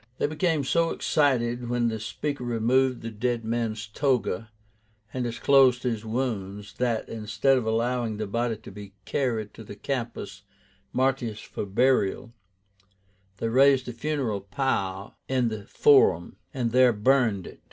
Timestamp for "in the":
15.27-15.67